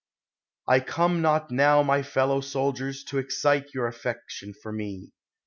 [0.67, 5.11] I COME not now, my fellow soldiers, to excite your affection for me.